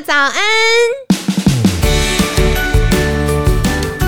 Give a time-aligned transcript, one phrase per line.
[0.00, 0.32] 早安！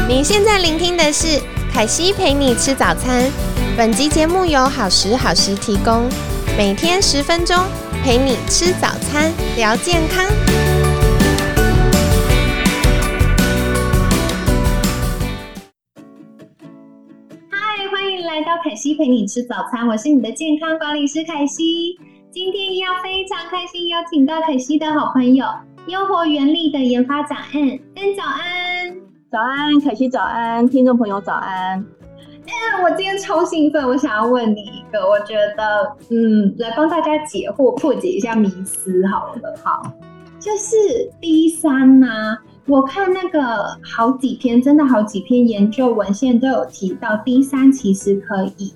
[0.09, 1.41] 你现在聆听的是
[1.73, 3.29] 凯西陪你吃早餐。
[3.77, 6.09] 本集节目由好时好食提供，
[6.57, 7.57] 每天十分钟
[8.05, 10.25] 陪你吃早餐，聊健康。
[17.51, 21.99] 嗨，欢迎来到凯西陪你吃早餐，我是你的健康管理师凯西。
[22.33, 25.45] 今天要非常开心，邀请到凯西的好朋友
[25.87, 28.97] 优活原力的研发长 N N 早安，
[29.31, 31.85] 早安，凯西早安，听众朋友早安。
[32.47, 39.59] 哎，我今天超兴奋，我想要问你一个，我觉得嗯，来帮大家解惑、破解一下迷思好了。
[39.65, 39.91] 好，
[40.39, 42.09] 就是 D 三呢，
[42.67, 43.41] 我看那个
[43.83, 48.75] 好几篇，真的好几篇研究文献都有提到，D 三其实可以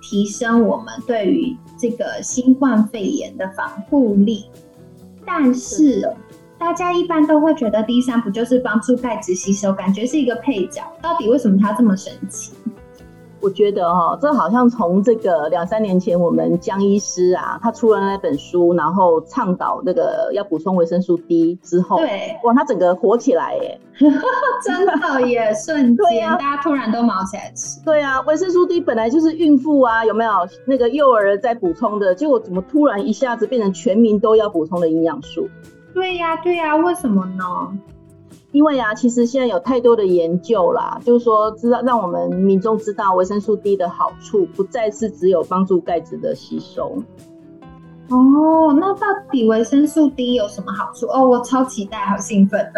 [0.00, 4.46] 提升我们对于这个新冠肺炎的防护力，
[5.26, 6.08] 但是
[6.58, 12.52] 大家一般都会觉得 D 三不就是帮助钙质吸收，感觉是一个配角，到底为什么它这么神奇？
[13.42, 23.78] 我觉得哈，这好像从这个两三年前，我们江医师啊，他出了那本书，然后倡导那个要补充维生素 D 之后，对，哇，他整个火起来耶，
[24.64, 27.78] 真的耶，瞬间大家突然都毛起来吃。
[27.84, 30.32] 对啊，维生素 D 本来就是孕妇啊，有没有
[30.66, 35.46] 那个幼儿在补充的，结果怎么突然一下子变成全民都要补充的营养素？
[35.96, 37.42] 对呀，对呀，为什么呢？
[38.52, 47.02] 因为啊，其实现在有太多的研究啦，就是说知道让我们民众知道维生素 D 的好处，不再是只有帮助钙质的吸收。
[48.10, 51.06] 哦，那到底维生素 D 有什么好处？
[51.06, 52.70] 哦，我超期待，好兴奋。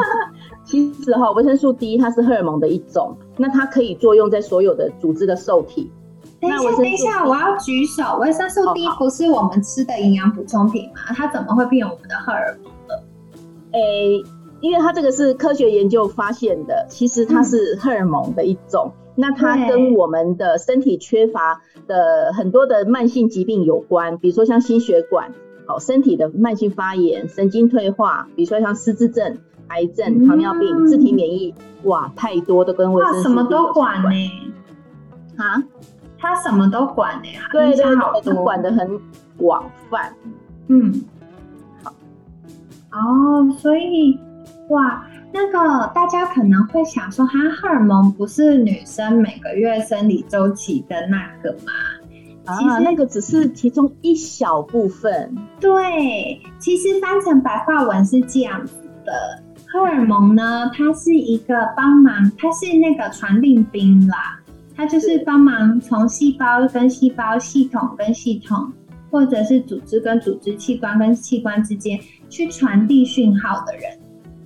[0.64, 5.92] 其实哈，维生素 D 它是荷尔蒙的一种，那它可以作用在所有的组织的受体。
[6.40, 8.18] 等一下，等一下，我要举手。
[8.18, 11.14] 维生素 D 不是我们吃的营养补充品吗？
[11.14, 13.02] 它怎么会变我们的荷尔蒙了？
[13.72, 14.22] 诶，
[14.60, 18.92] 因为它这个是科学研究发现的，其实它是荷尔蒙的一种。
[19.18, 25.32] 那它跟我们的身体缺乏的很多的慢性疾病有关，比如说像心血管、
[25.66, 29.38] 哦身体的慢性发炎、神经退化，比如说像失智症、
[29.68, 34.10] 癌症、糖尿病、自体免疫，哇，太多都跟维生什么都管呢？
[35.38, 35.62] 啊，
[36.18, 37.28] 它什么都管呢？
[37.52, 39.00] 对对对，它管的很
[39.36, 40.12] 广泛。
[40.68, 41.04] 嗯，
[41.82, 41.94] 好，
[42.92, 44.18] 哦，所以
[44.70, 45.04] 哇。
[45.32, 51.72] 那个大家可能会想说，哈，荷尔蒙不是女生每个月生理周期的那个吗？
[52.46, 55.36] 啊，那个只是其中一小部分。
[55.60, 58.72] 对，其实翻成白话文是这样子
[59.04, 59.12] 的：
[59.68, 64.38] 荷尔蒙呢，它是一个帮忙，它是那个传令兵啦，
[64.76, 68.70] 它就是帮忙从细胞跟细胞、系统跟系统，
[69.10, 71.98] 或者是组织跟组织、器官跟器官之间
[72.28, 73.98] 去传递讯号的人。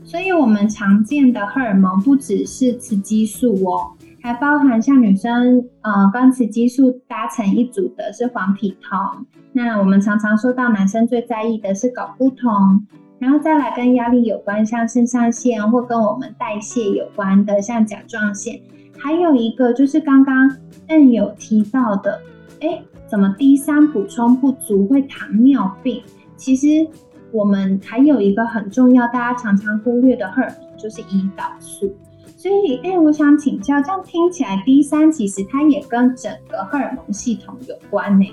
[0.04, 3.90] 所以，我们常见的荷尔蒙不只是雌激素哦，
[4.22, 9.26] 还包含像女生呃跟雌激素搭成一组的是黄体酮。
[9.52, 12.86] 那我们常常说到男生最在意的是睾固酮，
[13.18, 18.60] 然后再来跟压力有关，像肾上腺或跟我们代谢有关的，像甲状腺。
[19.02, 20.48] 还有一个就是刚刚
[20.88, 22.20] 嗯有提到的，
[22.60, 26.02] 哎，怎么 D 三补充不足会糖尿病？
[26.36, 26.86] 其实。
[27.32, 31.88] 我们还有一个很重要，大家常常忽略的荷尔蒙就是胰岛素。
[32.36, 38.26] 所以，哎，我想请教，这样听起来 D 三其实它也跟整个荷尔蒙系统有关呢？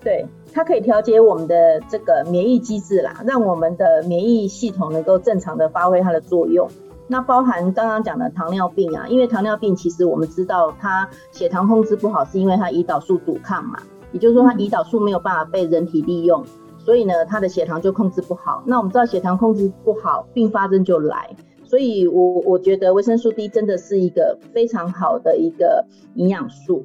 [0.00, 6.70] 对，它可以调节我们的这个免疫机制啦，让我们的免疫系统能够正常的发挥它的作用。
[7.08, 13.78] 那包含刚刚讲的糖尿病啊，因为糖尿病其实我们知道它血糖控制不好，是因为它胰岛素阻抗嘛，
[14.12, 16.44] 也就是说它胰岛素没有办法被人体利用。
[16.78, 18.62] 所以呢，它的血糖就控制不好。
[18.64, 21.28] 那我们知道血糖控制不好，并发症就来。
[21.64, 26.82] 所以，我我觉得维生素 D 真的是一个非常好的一个营养素。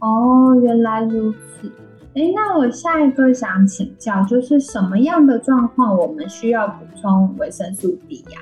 [0.00, 1.70] 哦，原来如此。
[2.14, 8.40] 哎，那我下一个想请教，就是什么样的状况我们需要补充维生素 D 呀？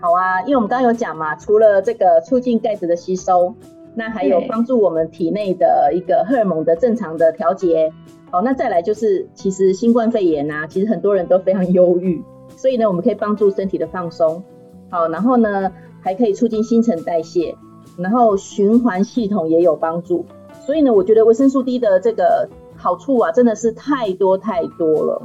[0.00, 3.54] 好啊，因为我们刚刚有讲嘛，除了这个促进钙质的吸收，
[3.94, 7.92] 那还有帮助我们体内的一个荷尔蒙的正常的调节。
[8.30, 12.22] 好，那再来就是，其实新冠肺炎呐，其实很多人都非常忧郁，
[12.56, 14.42] 所以呢，我们可以帮助身体的放松。
[14.90, 17.56] 好，然后呢，还可以促进新陈代谢，
[17.96, 20.26] 然后循环系统也有帮助。
[20.66, 25.22] 所以呢，我觉得维生素 D 的这个好处啊，真的是太多太多了。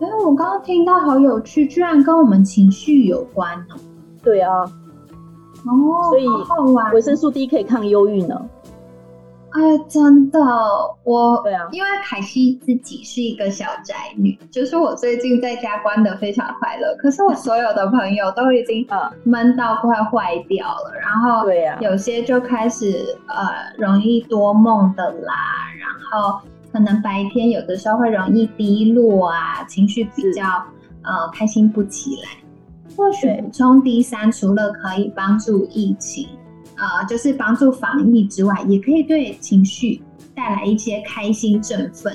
[0.00, 3.76] 哎，我刚刚听到好有趣，居然跟我们情绪有关呢。
[4.22, 4.64] 对啊。
[5.66, 6.26] 哦，所以
[6.92, 8.38] 维生素 D 可以抗忧郁呢。
[9.50, 10.40] 哎，真的，
[11.04, 23.36] 我对啊，因为凯西自己是一个小宅女，就是我最近在家关的非常快乐，可是我所有的朋友都已经啊，闷到快坏掉了，然后对呀、有些就开始呃
[23.78, 25.32] 容易多梦的啦，
[25.78, 25.88] 然
[26.20, 26.40] 后
[26.74, 30.42] 可能白天有的时候会容易低落啊，情绪比较
[31.02, 32.28] 呃开心不起来。
[32.96, 36.26] 或许对补充 D 三，除了可以帮助疫情，
[36.74, 40.02] 呃，就是帮助防疫之外，也可以对情绪
[40.34, 42.12] 带来一些开心振奋。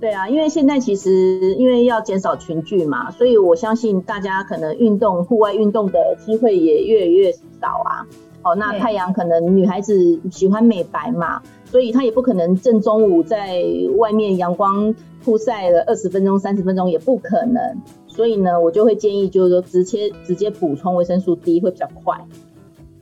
[0.00, 8.06] 对啊，因为现在其实因为要减少群聚嘛，所以我相信大家可能运动、户外运动的机会也越来越少啊。
[8.42, 13.62] 哦，那太阳可能女孩子喜欢美白嘛，所以她也不可能正中午在
[13.96, 14.94] 外面阳光
[15.24, 17.60] 曝晒了二十分钟、三十分钟，也不可能。
[18.06, 22.16] 所以呢，我就会建议就是说直接直接补充维生素 D 会比较快。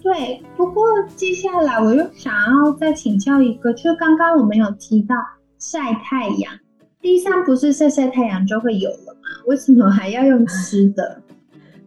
[0.03, 0.85] 对，不过
[1.17, 5.17] 接下来我又想要再请教一个，就是刚刚我们有提到
[5.59, 6.53] 晒太阳
[7.01, 9.21] 地上不是晒晒太阳就会有了吗？
[9.47, 11.21] 为什么还要用吃的？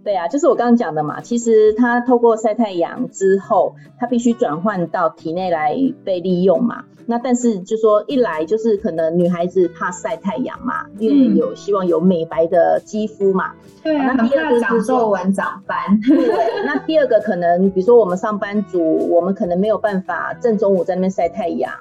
[0.03, 6.85] 对啊，就是我刚刚讲的嘛，其实它透过晒太阳之后，它必须转换到体内来被利用嘛。
[7.05, 13.51] 那但是就说一来就是可能女孩子怕晒太阳嘛，因为嗯有希望有美白的肌肤嘛。
[13.83, 15.99] 对啊，那第二个是长皱纹、长斑。
[16.01, 16.17] 对，
[16.65, 21.73] 那第二个可能比如说我们上班族，我们可能没有办法正中午在那边晒太阳。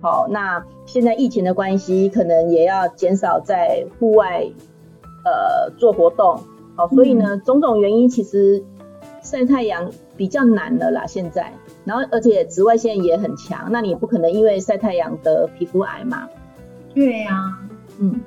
[0.00, 4.46] 好，那现在疫情的关系，可能也要减少在户外
[5.24, 6.38] 呃做活动。
[6.78, 8.62] 好，所以呢，种种原因其实
[9.20, 11.52] 晒太阳比较难了啦，现在。
[11.84, 16.28] 然后而且紫外线也很强，那你不可能因为晒太阳得皮肤癌嘛。
[16.94, 17.58] 对啊，
[17.98, 18.20] 嗯，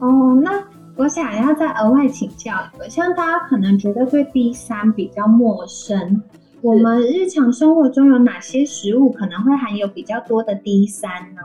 [0.00, 0.60] 哦，那
[0.96, 6.20] 我想要再额外请教一个，像大家可能觉得对 D 三比较陌生，
[6.62, 11.42] 我们日常生活中有哪些食物可能会含有比较多的 D 三呢？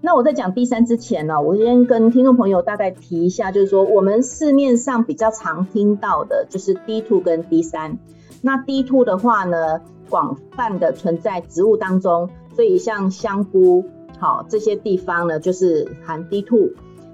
[0.00, 7.98] 那我在讲 D 三之前呢，我先跟听众朋友大概提一下，就是说我们市面上比较常听到的就是 D two 跟 D 三。
[8.42, 13.84] 那 D two 的话呢，广泛的存在植物当中，所以像香菇，
[14.18, 16.70] 好这些地方呢，就是含 D two。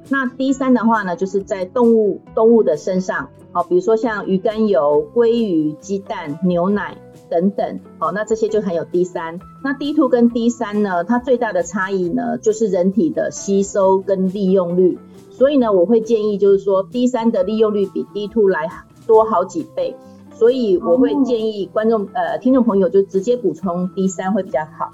[0.09, 6.99] 那 D 三的话呢，就是在动物动物的身上，好，比如说像鱼肝油、鲑鱼、鸡蛋、牛奶
[7.33, 9.41] 等等，好，那这些就含有 D 三。
[9.65, 14.99] 那 D two 跟 D 三呢，它最大的差异呢，就是人体的吸收跟利用率。
[15.31, 18.69] 所以呢，我会建议就是说，D 三的利用率比 D two 来
[19.07, 19.97] 多好几倍。
[20.35, 24.93] 所以我会建议观众、呃听众朋友就直接补充 D 三会比较好。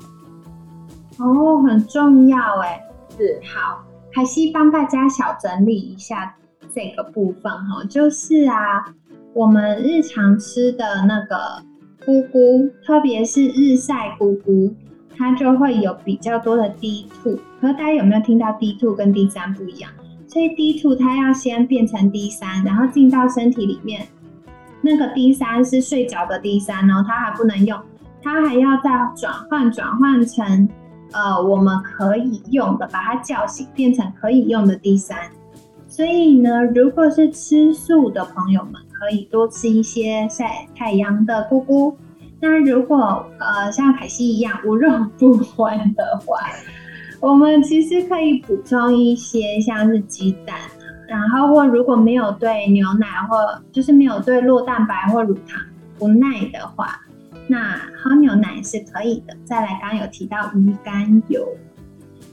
[1.19, 2.81] 哦，很重要哎。
[3.17, 3.83] 是，好，
[4.13, 6.37] 海西帮大家小整理一下
[6.73, 8.85] 这个部分哈，就是啊，
[9.33, 11.37] 我们日常吃的那个
[12.09, 14.73] 咕咕，特别是日晒咕咕，
[15.15, 17.39] 它就会有比较多的 D two。
[17.61, 19.91] 可是大家有没有听到 D two 跟 D 三不一样？
[20.27, 24.07] 所以 D two 它要先变成 D 三，然后进到身体里面。
[24.81, 27.79] 那个 D 三是睡着的 D 三哦，它还不能用，
[28.23, 30.67] 它还要再转换转换成
[31.13, 35.19] 呃我们可以用的，把它叫醒变成可以用的 D 三。
[35.89, 41.97] 所以呢，如果是吃素的朋友们，可以多吃一些晒太阳的菇菇。
[42.41, 46.39] 那如果呃像凯西一样无肉不欢的话，
[47.21, 50.57] 我们其实可以补充一些像是鸡蛋。
[51.09, 55.59] 然后或如果没有对牛奶或就是没有对酪蛋白或乳糖
[55.99, 57.01] 不耐的话，
[57.49, 59.35] 那喝牛奶是可以的。
[59.43, 61.49] 再来，刚刚有提到鱼肝油。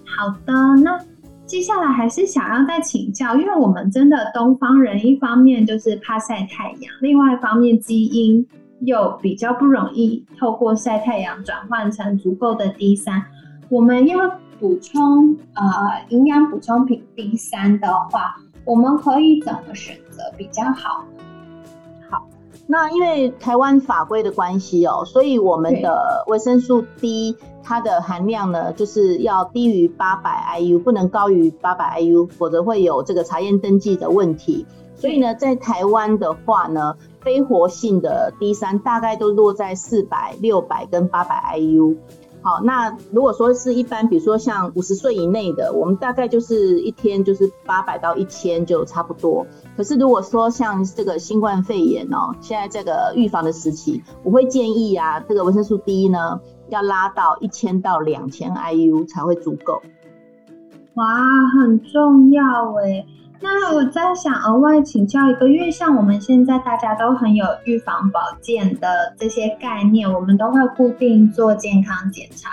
[0.05, 1.00] 好的，那
[1.45, 8.45] 接下来还是想要再请教，因为我们真的东方人，一方面就是怕晒太阳，另外一方面基因
[8.81, 13.23] 又比较不容易透过晒太阳转换成足够的 D 三。
[13.69, 14.17] 我们要
[14.59, 15.63] 补充呃
[16.09, 18.35] 营养补充品 D 三的话。
[18.65, 21.05] 我们可以怎么选择比较好？
[22.09, 22.27] 好，
[22.65, 27.37] 那因为台湾法规的关系哦，所以我们的维生素 D
[27.67, 34.67] 它的含量呢，就是要低于八百 IU，不能高于八百 IU，否则会有这个查验登记的问题。
[34.95, 41.98] 所以呢，在台湾的话呢，非活性的 D 三大概都落在四百、六百跟八百 IU。
[42.41, 49.48] 好，那如果说是一般，比如说像五十岁以内的，我们大概就是一天就是八百到一千就差不多。
[49.75, 59.81] 可是如果说像这个新冠肺炎哦，现在这个预防的时期，我会建议啊，这个维生素 D 呢要拉到一千到两千 IU 才会足够。
[60.95, 61.05] 哇，
[61.60, 63.05] 很重要哎。
[63.41, 72.50] 那我在想额外请教一个，因为像我们现在大家都很有预防保健的这些概念，我们都会固定做健康检查。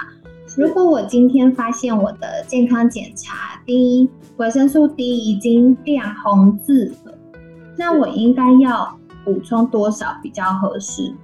[0.56, 7.14] 如果我今天发现我的健康检查第一维生素 D 已经变红字了，
[7.78, 11.16] 那我应该要补充多少比较合适呢？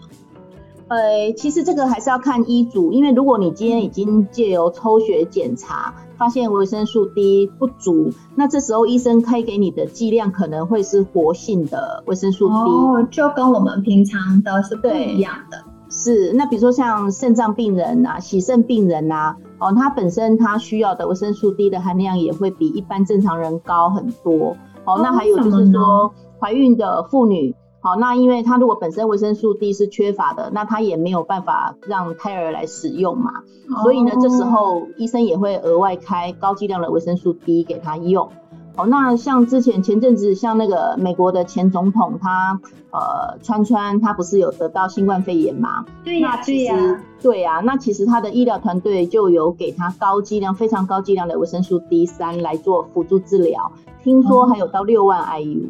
[0.88, 15.62] 呃，其实这个还是要看医嘱，因为如果你今天已经借由抽血检查发现维生素 D 不足，那这时候医生开给你的剂量可能会是活性的维生素 D，哦，就跟我们平常的是不一样的。
[15.90, 24.56] 是，那比如说像肾脏病人啊、洗肾病人啊，哦，他本身他需要的维生素 D 的含量也会比一般正常人高很多。
[24.86, 27.54] 哦，那还有就是说怀孕的妇女。
[27.80, 33.44] 好，那因为它如果本身维生素 D 是缺乏的，那它也没有办法让胎儿来使用嘛，
[33.82, 38.28] 所以呢，这时候医生也会额外开高剂量的维生素 D 给他用。
[38.74, 45.84] 好，那像之前前阵子，像那个美国的前总统他呃川川，他不是有得到新冠肺炎吗？
[46.04, 53.70] 对呀，对呀，对呀，那其实他的医疗团队就有给他高剂量、非常高剂量的维生素 D 三来做辅助治疗，
[54.02, 55.68] 听说还有到六万 IU。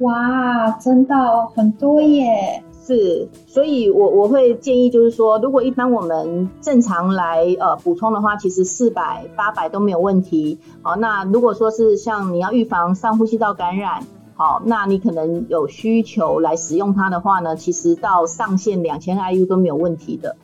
[0.00, 1.14] 哇，真的
[1.54, 2.62] 很多耶！
[2.84, 10.58] 是，所以我我会建议，就是说，如果一般我们正常来呃补充的话，其实四百、八百都没有问题。
[10.80, 14.02] 好，那如果说是像你要预防上呼吸道感染，
[14.34, 20.34] 好，那你可能有需求来使用它的话呢，其实到上限两千 IU 都没有问题的。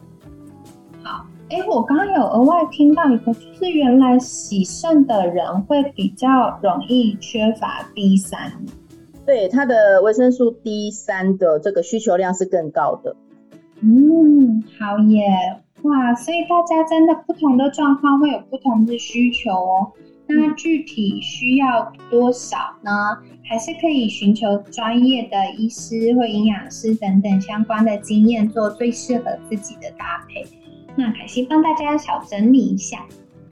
[1.03, 8.53] 好，哎，我刚刚有额外听到一个，就是原来洗肾的人会比较容易缺乏 D 三。
[9.27, 13.17] 对它的维生素 D 三的这个需求量是更高的。
[13.81, 15.27] 嗯，好耶，
[15.83, 19.93] 哇，所以大家真的不同的状况会有不同的需求哦。
[20.27, 22.91] 那具体需要多少呢？
[23.47, 30.47] 还是可以寻求专业的医师或营养师等等相关的经验，做最适合自己的搭配。
[30.97, 33.05] 那凯西帮大家小整理一下，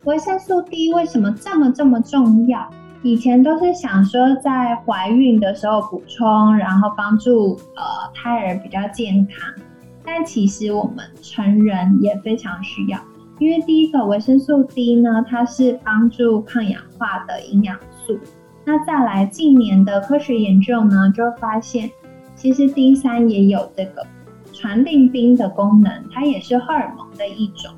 [0.05, 2.71] 维生素 D 为什么这么这么重要？
[3.05, 7.83] 以前都是想说在怀孕的时候补充，然后帮助呃
[8.15, 9.65] 胎儿比较健康。
[10.05, 13.01] 但其实我们成人也非常需要，
[13.41, 18.17] 因为第一个维生素 D 呢，它是帮助抗氧化的营养素。
[18.65, 21.91] 那再来近年的科学研究呢，就发现
[22.37, 24.07] 其实 D 三也有这个
[24.53, 27.73] 传令兵的功能，它也是荷尔蒙的一种。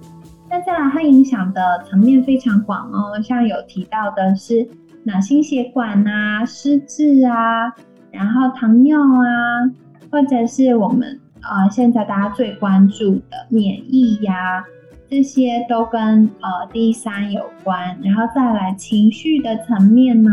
[0.50, 4.69] 那再来它影响的层面非常广哦，像有提到的是。
[5.07, 7.71] 脑心血管啊，失智啊，
[8.11, 9.71] 然后糖尿啊，
[10.11, 14.65] 或者是我们呃现在大家最关注的免疫呀，
[15.11, 16.01] 这些都跟
[16.41, 17.99] 呃 D 三有关。
[18.03, 20.31] 然后再来情绪的层面呢，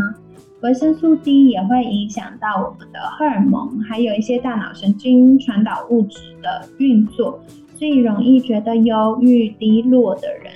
[0.62, 7.38] 维生素 D 也会影响到我们的荷尔蒙，还有一些大脑神经传导物质的运作，
[7.76, 10.50] 所以容易觉得忧郁低落的人。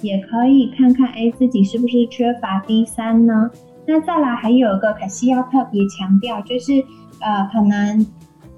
[0.00, 3.50] 也可以看看，哎，自己是不是缺乏 D 三呢？
[3.86, 6.72] 那再来还有一个，可是要特别强调，就是
[7.20, 8.06] 呃，可能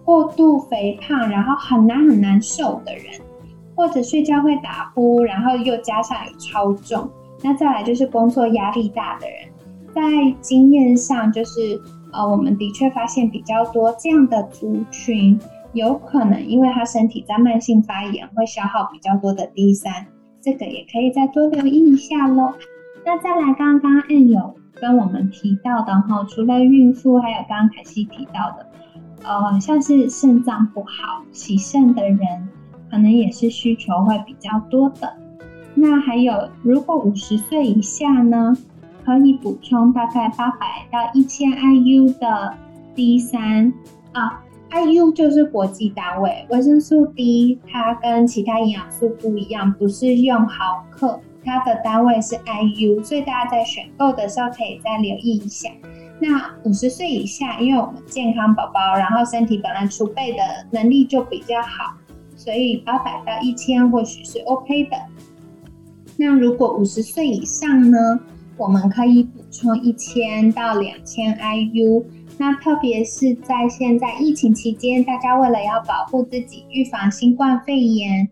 [0.05, 3.05] 过度肥胖，然后很难很难瘦的人，
[3.77, 7.09] 或者睡觉会打呼，然后又加上有超重。
[7.43, 9.49] 那再来就是工作压力大的人，
[9.95, 10.03] 在
[10.41, 11.81] 经验上，就是
[12.13, 15.39] 呃，我们的确发现比较多这样的族群，
[15.73, 20.07] 有可能因为他身体在慢性发炎，会消耗比较多的 D 三。
[20.43, 22.55] 这个也可以再多留意一下喽。
[23.05, 28.67] 那再来，刚刚 N 有跟我们提到的哈，除了孕妇，还有刚刚凯西提到的，
[29.25, 32.49] 呃，像是肾脏不好、洗肾的人，
[32.91, 35.13] 可能也是需求会比较多的。
[35.75, 38.57] 那还有，如果五十岁以下呢，
[39.05, 42.55] 可以补充大概八百到一千 IU 的
[42.95, 43.73] D 三
[44.13, 44.43] 啊。
[44.71, 55.69] IU 就是国际单位，维生素 D 它跟其他营养素不一样，不是用毫克，它的单位是 IU，所以大家在选购的时候可以再留意一下。
[56.21, 60.39] 那五十岁以下，因为我们健康宝宝，然后身体本来储备的
[60.71, 61.95] 能力就比较好，
[62.37, 64.97] 所以八百到一千或许是 OK 的。
[66.17, 68.21] 那如果五十岁以上呢，
[68.57, 72.05] 我们可以补充一千到两千 IU。
[72.41, 78.27] 那特别是在现在疫情期间，大家为了要保护自己，预防新冠肺炎，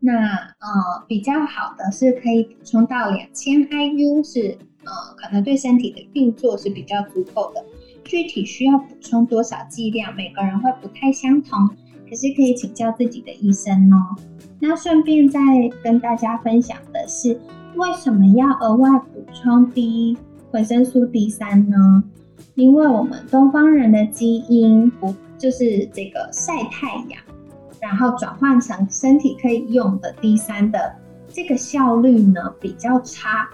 [0.00, 7.64] 那呃比较好的是可以补充到两千 IU，是呃可能对身体的运作是比较足够的。
[8.02, 11.68] 具体需要补充多少剂量，每个人会不太相同，
[12.10, 14.16] 可是可以请教自己的医生哦。
[14.58, 15.38] 那顺便再
[15.84, 17.40] 跟大家分享的是，
[17.76, 20.18] 为什么要额外补充 D
[20.50, 22.02] 维生素 D 三呢？
[22.54, 27.20] 因为我们东方人的基因不就是这个晒太阳，
[27.80, 30.94] 然后转换成身体可以用的 D 三的
[31.32, 33.48] 这个效率呢比较差。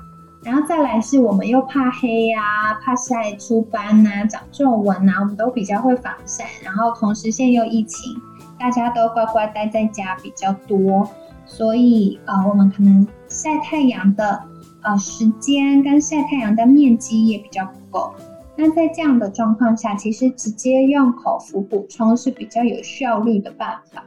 [0.45, 6.45] 然后再来是我们又怕黑呀，怕晒出斑呐、长皱纹呐，我们都比较会防晒。
[6.63, 8.15] 然后同时现在又疫情，
[8.59, 11.09] 大家都乖乖待在家比较多，
[11.45, 14.41] 所以呃，我们可能晒太阳的
[14.83, 18.15] 呃时间跟晒太阳的面积也比较不够。
[18.61, 24.05] 那在这样的状况下，其实直接用口服补充是比较有效率的办法。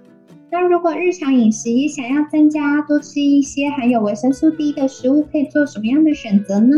[0.51, 6.75] 那如果日常饮食也想要增加，多吃一些含有维生素 D 的食物，可以做什么样的选择呢？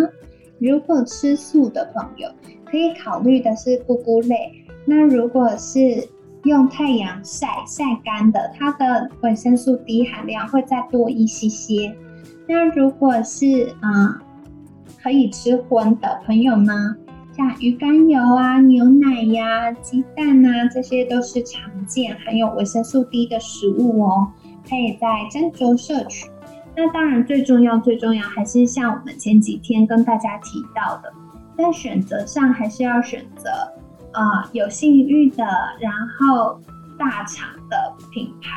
[0.59, 2.29] 如果吃素的朋友，
[2.63, 4.51] 可以考虑的是菇菇类。
[4.85, 6.07] 那如果是
[6.43, 11.95] 用太阳晒晒干的，它的维生素 D 含量会再多一些些。
[12.47, 14.13] 那如果是嗯
[15.01, 16.95] 可以吃荤的朋友呢？
[17.35, 24.27] 像鱼肝油啊、牛奶呀、鸡蛋啊，这些都是常见含有维生素 D 的食物哦，
[24.69, 26.29] 可以在斟酌摄取。
[26.75, 31.11] 那当然，最重要、最重要还是像我们前几天跟大家提到的，
[31.57, 33.49] 在选择上还是要选择
[34.11, 34.21] 呃
[34.51, 35.43] 有信誉的，
[35.79, 36.59] 然后
[36.99, 38.49] 大厂的品牌。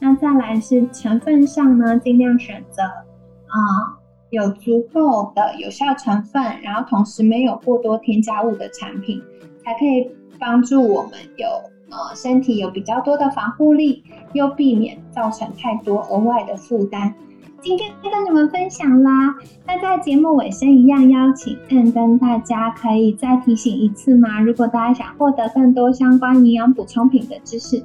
[0.00, 3.99] 那再来是成分上呢，尽量选择啊。
[4.30, 9.20] 有足够的有效成分，然后同时没有过多添加物的产品，
[9.64, 11.46] 才可以帮助我们有
[11.90, 17.12] 呃身体有比较多的防护力，又避免造成太多额外的负担。
[17.60, 19.34] 今天跟你们分享啦，
[19.66, 24.40] 那在节目尾声一样邀请嗯跟大家可以再提醒一次吗？
[24.40, 27.78] 如果大家想获得更多相关营养补充品的知识，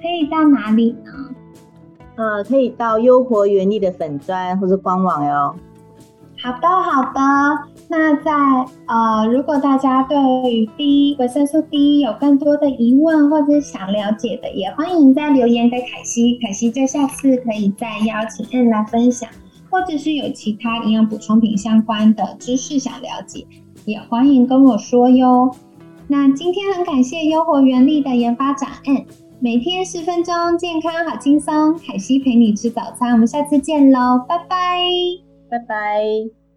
[0.00, 1.10] 可以到哪里呢？
[2.16, 5.54] 呃，可以到优活原力的粉砖或者官网哟。
[6.40, 7.20] 好的，好的。
[7.88, 8.30] 那在
[8.86, 10.16] 呃，如果大家对
[10.52, 19.28] 于 D 维生素 D 有更多的疑问或者想了解的，也欢迎在留言给凯西，凯西就下次可以再邀请 N 来分享，
[19.70, 23.44] 或者是有其他营养补充品相关的知识想了解，
[23.84, 25.50] 也欢迎跟我说哟。
[26.06, 29.04] 那今天很感谢优活原力的研发长 N，
[29.40, 35.27] 每天十分钟，健康好轻松，凯西陪你吃早餐，我们下次见喽，拜拜。
[35.48, 36.47] 拜拜。